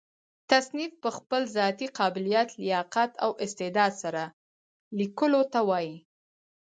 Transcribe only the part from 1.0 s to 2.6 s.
په خپل ذاتي قابلیت،